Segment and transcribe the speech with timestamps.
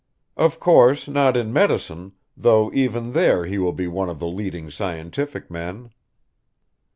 [0.35, 4.71] "Of course, not in medicine, though even there he will be one of the leading
[4.71, 5.91] scientific men."